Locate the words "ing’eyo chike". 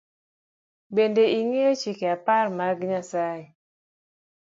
1.37-2.05